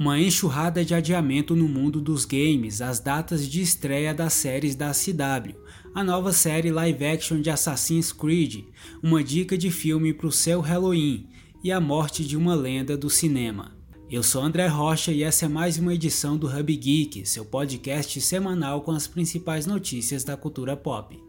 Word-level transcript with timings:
Uma 0.00 0.18
enxurrada 0.18 0.82
de 0.82 0.94
adiamento 0.94 1.54
no 1.54 1.68
mundo 1.68 2.00
dos 2.00 2.24
games, 2.24 2.80
as 2.80 3.00
datas 3.00 3.46
de 3.46 3.60
estreia 3.60 4.14
das 4.14 4.32
séries 4.32 4.74
da 4.74 4.92
CW, 4.92 5.54
a 5.94 6.02
nova 6.02 6.32
série 6.32 6.70
live 6.70 7.04
action 7.04 7.38
de 7.42 7.50
Assassin's 7.50 8.10
Creed, 8.10 8.64
uma 9.02 9.22
dica 9.22 9.58
de 9.58 9.70
filme 9.70 10.14
para 10.14 10.26
o 10.26 10.32
seu 10.32 10.62
Halloween 10.62 11.28
e 11.62 11.70
a 11.70 11.78
morte 11.78 12.24
de 12.24 12.34
uma 12.34 12.54
lenda 12.54 12.96
do 12.96 13.10
cinema. 13.10 13.76
Eu 14.10 14.22
sou 14.22 14.42
André 14.42 14.68
Rocha 14.68 15.12
e 15.12 15.22
essa 15.22 15.44
é 15.44 15.48
mais 15.50 15.76
uma 15.76 15.92
edição 15.92 16.34
do 16.38 16.46
Hub 16.46 16.74
Geek, 16.74 17.26
seu 17.28 17.44
podcast 17.44 18.18
semanal 18.22 18.80
com 18.80 18.92
as 18.92 19.06
principais 19.06 19.66
notícias 19.66 20.24
da 20.24 20.34
cultura 20.34 20.78
pop. 20.78 21.22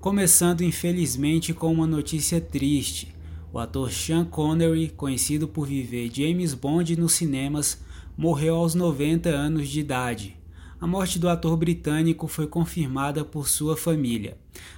Começando 0.00 0.62
infelizmente 0.62 1.54
com 1.54 1.72
uma 1.72 1.86
notícia 1.86 2.40
triste. 2.40 3.15
O 3.56 3.58
ator 3.58 3.90
Sean 3.90 4.22
Connery, 4.22 4.90
conhecido 4.90 5.48
por 5.48 5.66
viver 5.66 6.10
James 6.12 6.52
Bond 6.52 6.94
nos 6.94 7.14
cinemas, 7.14 7.80
morreu 8.14 8.54
aos 8.54 8.74
90 8.74 9.30
anos 9.30 9.70
de 9.70 9.80
idade. 9.80 10.36
A 10.78 10.86
morte 10.86 11.18
do 11.18 11.26
ator 11.26 11.56
britânico 11.56 12.28
foi 12.28 12.46
confirmada 12.46 13.24
por 13.24 13.48
sua 13.48 13.74
família. 13.74 14.36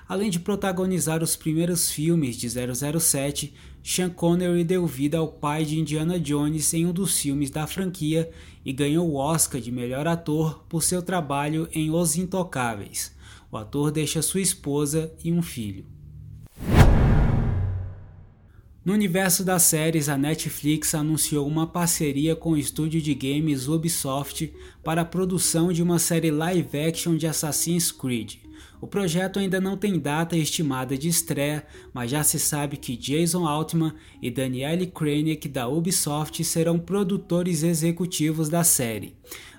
Além 0.09 0.31
de 0.31 0.39
protagonizar 0.39 1.25
os 1.25 1.35
primeiros 1.35 1.91
filmes 1.91 2.37
de 2.37 2.49
007, 2.49 3.53
Sean 3.83 4.11
Connery 4.11 4.63
deu 4.63 4.87
vida 4.87 5.19
ao 5.19 5.27
pai 5.27 5.65
de 5.65 5.77
Indiana 5.77 6.17
Jones 6.17 6.73
em 6.73 6.87
um 6.87 6.93
dos 6.93 7.19
filmes 7.19 7.51
da 7.51 7.67
franquia 7.67 8.31
e 8.65 8.73
ganhou 8.73 9.11
o 9.11 9.17
Oscar 9.17 9.61
de 9.61 9.73
melhor 9.73 10.07
ator 10.07 10.65
por 10.69 10.85
seu 10.85 11.03
trabalho 11.03 11.69
em 11.73 11.91
Os 11.91 12.15
Intocáveis. 12.15 13.13
O 13.51 13.57
ator 13.57 13.91
deixa 13.91 14.23
sua 14.23 14.41
esposa 14.41 15.13
e 15.25 15.33
um 15.33 15.43
filho. 15.43 15.98
No 18.89 18.95
universo 18.95 19.45
das 19.45 19.65
séries, 19.65 20.09
a 20.09 20.17
Netflix 20.17 20.95
anunciou 20.95 21.47
uma 21.47 21.67
parceria 21.67 22.35
com 22.35 22.53
o 22.53 22.57
estúdio 22.57 23.03
de 23.03 23.15
games 23.15 23.69
Ubisoft 23.69 24.51
para 24.83 25.03
a 25.03 25.05
produção 25.05 25.71
de 25.71 25.83
uma 25.83 25.99
série 25.99 26.31
live 26.31 26.79
action 26.79 27.15
de 27.15 27.27
Assassin's 27.27 27.93
Creed. 27.93 28.37
O 28.81 28.87
projeto 28.87 29.39
ainda 29.39 29.61
não 29.61 29.77
tem 29.77 29.99
data 29.99 30.39
estimada 30.39 30.97
de 30.97 31.07
estreia, 31.07 31.67
mas 31.93 32.11
já 32.11 32.25
se 32.25 32.39
sabe 32.39 32.79
que 32.79 32.97
Jason 32.97 33.47
Altman 33.47 33.93
e 34.23 34.31
Danielle 34.31 34.87
Kranick 34.87 35.47
da 35.51 35.69
Ubisoft 35.69 36.43
serão 36.43 36.79
produtores 36.79 37.63
executivos 37.63 38.49
da 38.49 38.65
série. 38.65 39.15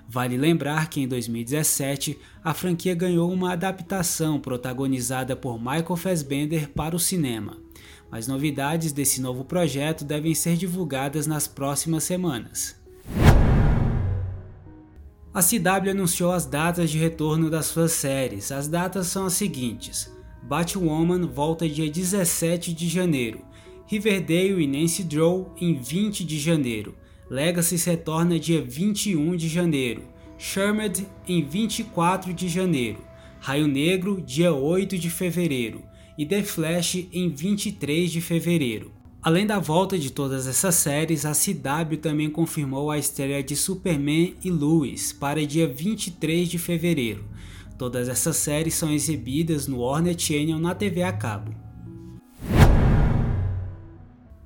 Vale 0.08 0.36
lembrar 0.36 0.90
que 0.90 1.02
em 1.02 1.06
2017 1.06 2.18
a 2.42 2.52
franquia 2.52 2.96
ganhou 2.96 3.32
uma 3.32 3.52
adaptação 3.52 4.40
protagonizada 4.40 5.36
por 5.36 5.56
Michael 5.56 5.94
Fassbender 5.94 6.68
para 6.70 6.96
o 6.96 6.98
cinema 6.98 7.69
mas 8.10 8.26
novidades 8.26 8.92
desse 8.92 9.20
novo 9.20 9.44
projeto 9.44 10.04
devem 10.04 10.34
ser 10.34 10.56
divulgadas 10.56 11.26
nas 11.26 11.46
próximas 11.46 12.04
semanas. 12.04 12.80
A 15.32 15.40
CW 15.42 15.90
anunciou 15.90 16.32
as 16.32 16.44
datas 16.44 16.90
de 16.90 16.98
retorno 16.98 17.48
das 17.48 17.66
suas 17.66 17.92
séries. 17.92 18.50
As 18.50 18.66
datas 18.66 19.06
são 19.06 19.26
as 19.26 19.34
seguintes: 19.34 20.12
Batwoman 20.42 21.24
volta 21.26 21.68
dia 21.68 21.88
17 21.88 22.74
de 22.74 22.88
janeiro, 22.88 23.40
Riverdale 23.86 24.62
e 24.62 24.66
Nancy 24.66 25.04
Drew 25.04 25.52
em 25.60 25.74
20 25.74 26.24
de 26.24 26.38
janeiro, 26.38 26.96
Legacy 27.30 27.76
retorna 27.76 28.40
dia 28.40 28.60
21 28.60 29.36
de 29.36 29.48
janeiro, 29.48 30.02
Shermed 30.36 31.06
em 31.28 31.44
24 31.44 32.34
de 32.34 32.48
janeiro, 32.48 32.98
Raio 33.38 33.68
Negro 33.68 34.20
dia 34.20 34.52
8 34.52 34.98
de 34.98 35.08
fevereiro, 35.08 35.82
e 36.16 36.26
The 36.26 36.42
Flash 36.42 37.06
em 37.12 37.28
23 37.28 38.10
de 38.10 38.20
fevereiro. 38.20 38.92
Além 39.22 39.46
da 39.46 39.58
volta 39.58 39.98
de 39.98 40.10
todas 40.10 40.46
essas 40.46 40.76
séries, 40.76 41.26
a 41.26 41.32
CW 41.32 41.98
também 42.00 42.30
confirmou 42.30 42.90
a 42.90 42.96
estreia 42.96 43.42
de 43.42 43.54
Superman 43.54 44.34
e 44.42 44.50
Lois 44.50 45.12
para 45.12 45.46
dia 45.46 45.68
23 45.68 46.48
de 46.48 46.58
fevereiro. 46.58 47.24
Todas 47.76 48.08
essas 48.08 48.36
séries 48.36 48.74
são 48.74 48.90
exibidas 48.90 49.66
no 49.66 49.80
Warner 49.80 50.18
Channel 50.18 50.58
na 50.58 50.74
TV 50.74 51.02
a 51.02 51.12
cabo. 51.12 51.54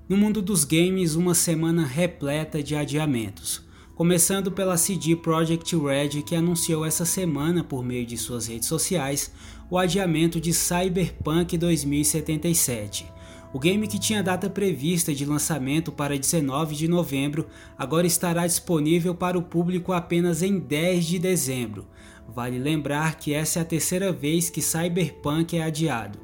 No 0.09 0.17
mundo 0.17 0.43
dos 0.43 0.65
games, 0.65 1.15
uma 1.15 1.34
semana 1.34 1.87
repleta 1.87 2.62
de 2.62 2.77
adiamentos. 2.77 3.63
Começando 3.94 4.50
pela 4.50 4.77
CD 4.77 5.15
Projekt 5.15 5.77
Red, 5.77 6.22
que 6.22 6.34
anunciou 6.34 6.84
essa 6.84 7.05
semana 7.05 7.62
por 7.62 7.84
meio 7.84 8.05
de 8.05 8.19
suas 8.19 8.49
redes 8.49 8.66
sociais 8.66 9.31
o 9.71 9.78
adiamento 9.78 10.41
de 10.41 10.53
Cyberpunk 10.53 11.56
2077. 11.56 13.06
O 13.53 13.59
game 13.60 13.87
que 13.87 14.00
tinha 14.00 14.21
data 14.21 14.50
prevista 14.50 15.15
de 15.15 15.25
lançamento 15.25 15.93
para 15.93 16.19
19 16.19 16.75
de 16.75 16.88
novembro 16.88 17.47
agora 17.78 18.05
estará 18.05 18.44
disponível 18.49 19.15
para 19.15 19.38
o 19.38 19.43
público 19.43 19.93
apenas 19.93 20.43
em 20.43 20.59
10 20.59 21.06
de 21.06 21.19
dezembro. 21.21 21.87
Vale 22.26 22.59
lembrar 22.59 23.16
que 23.16 23.32
essa 23.32 23.61
é 23.61 23.62
a 23.62 23.65
terceira 23.65 24.11
vez 24.11 24.50
que 24.50 24.61
Cyberpunk 24.61 25.56
é 25.56 25.62
adiado. 25.62 26.19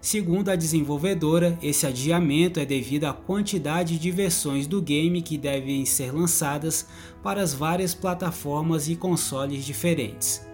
Segundo 0.00 0.50
a 0.50 0.56
desenvolvedora, 0.56 1.58
esse 1.62 1.86
adiamento 1.86 2.60
é 2.60 2.64
devido 2.64 3.04
à 3.04 3.12
quantidade 3.12 3.98
de 3.98 4.10
versões 4.10 4.66
do 4.66 4.80
game 4.80 5.22
que 5.22 5.38
devem 5.38 5.84
ser 5.84 6.12
lançadas 6.12 6.86
para 7.22 7.42
as 7.42 7.54
várias 7.54 7.94
plataformas 7.94 8.88
e 8.88 8.96
consoles 8.96 9.64
diferentes. 9.64 10.46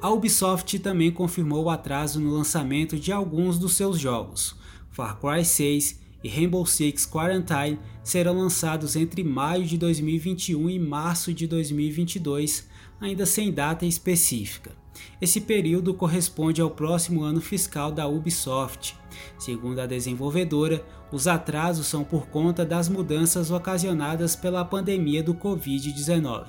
A 0.00 0.10
Ubisoft 0.10 0.78
também 0.80 1.10
confirmou 1.10 1.64
o 1.64 1.70
atraso 1.70 2.20
no 2.20 2.34
lançamento 2.34 2.98
de 2.98 3.10
alguns 3.10 3.58
dos 3.58 3.74
seus 3.74 3.98
jogos. 3.98 4.54
Far 4.90 5.18
Cry 5.18 5.44
6 5.44 6.03
e 6.24 6.28
Rainbow 6.28 6.64
Six 6.64 7.04
Quarantine 7.04 7.78
serão 8.02 8.38
lançados 8.38 8.96
entre 8.96 9.22
maio 9.22 9.64
de 9.64 9.76
2021 9.76 10.70
e 10.70 10.78
março 10.78 11.34
de 11.34 11.46
2022, 11.46 12.66
ainda 12.98 13.26
sem 13.26 13.52
data 13.52 13.84
específica. 13.84 14.72
Esse 15.20 15.40
período 15.40 15.92
corresponde 15.92 16.62
ao 16.62 16.70
próximo 16.70 17.22
ano 17.22 17.42
fiscal 17.42 17.92
da 17.92 18.08
Ubisoft. 18.08 18.96
Segundo 19.38 19.80
a 19.80 19.86
desenvolvedora, 19.86 20.84
os 21.12 21.26
atrasos 21.26 21.86
são 21.86 22.02
por 22.02 22.26
conta 22.28 22.64
das 22.64 22.88
mudanças 22.88 23.50
ocasionadas 23.50 24.34
pela 24.34 24.64
pandemia 24.64 25.22
do 25.22 25.34
Covid-19. 25.34 26.46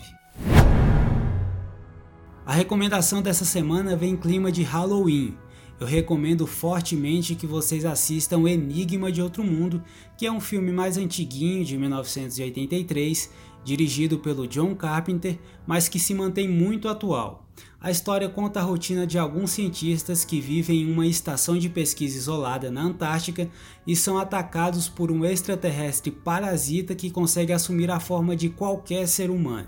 A 2.46 2.54
recomendação 2.54 3.22
dessa 3.22 3.44
semana 3.44 3.96
vem 3.96 4.12
em 4.12 4.18
clima 4.18 4.52
de 4.52 4.64
Halloween. 4.64 5.36
Eu 5.80 5.86
recomendo 5.86 6.48
fortemente 6.48 7.36
que 7.36 7.46
vocês 7.46 7.84
assistam 7.84 8.48
Enigma 8.48 9.12
de 9.12 9.22
Outro 9.22 9.44
Mundo, 9.44 9.84
que 10.18 10.26
é 10.26 10.32
um 10.32 10.40
filme 10.40 10.72
mais 10.72 10.98
antiguinho 10.98 11.66
de 11.66 11.78
1983, 11.78 13.30
dirigido 13.64 14.20
pelo 14.20 14.48
John 14.48 14.74
Carpenter, 14.74 15.38
mas 15.68 15.90
que 15.90 16.00
se 16.00 16.14
mantém 16.14 16.48
muito 16.48 16.88
atual. 16.88 17.46
A 17.80 17.92
história 17.92 18.30
conta 18.30 18.60
a 18.60 18.64
rotina 18.64 19.06
de 19.06 19.20
alguns 19.20 19.52
cientistas 19.52 20.24
que 20.24 20.40
vivem 20.40 20.82
em 20.82 20.92
uma 20.92 21.06
estação 21.06 21.58
de 21.58 21.70
pesquisa 21.70 22.18
isolada 22.18 22.72
na 22.72 22.82
Antártica 22.82 23.50
e 23.86 23.96
são 23.96 24.18
atacados 24.18 24.88
por 24.88 25.12
um 25.12 25.26
extraterrestre 25.26 26.10
parasita 26.10 26.96
que 26.96 27.12
consegue 27.12 27.52
assumir 27.52 27.92
a 27.92 28.00
forma 28.00 28.36
de 28.36 28.50
qualquer 28.50 29.08
ser 29.08 29.30
humano. 29.30 29.68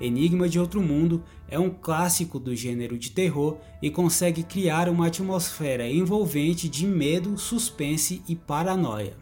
Enigma 0.00 0.48
de 0.48 0.58
Outro 0.58 0.80
Mundo 0.80 1.22
é 1.48 1.58
um 1.58 1.70
clássico 1.70 2.38
do 2.38 2.54
gênero 2.54 2.98
de 2.98 3.10
terror 3.10 3.56
e 3.82 3.90
consegue 3.90 4.42
criar 4.42 4.88
uma 4.88 5.06
atmosfera 5.06 5.88
envolvente 5.88 6.68
de 6.68 6.86
medo, 6.86 7.36
suspense 7.38 8.22
e 8.28 8.36
paranoia. 8.36 9.16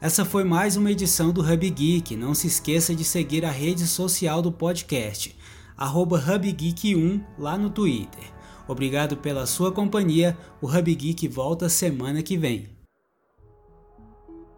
Essa 0.00 0.24
foi 0.24 0.42
mais 0.42 0.76
uma 0.76 0.90
edição 0.90 1.30
do 1.30 1.42
Hub 1.42 1.70
Geek. 1.70 2.16
Não 2.16 2.34
se 2.34 2.48
esqueça 2.48 2.92
de 2.92 3.04
seguir 3.04 3.44
a 3.44 3.50
rede 3.52 3.86
social 3.86 4.42
do 4.42 4.50
podcast, 4.50 5.36
HubGeek1 5.78 7.22
lá 7.38 7.56
no 7.56 7.70
Twitter. 7.70 8.24
Obrigado 8.66 9.16
pela 9.16 9.46
sua 9.46 9.70
companhia. 9.70 10.36
O 10.60 10.66
Hub 10.66 10.94
Geek 10.94 11.28
volta 11.28 11.68
semana 11.68 12.22
que 12.22 12.36
vem. 12.36 12.81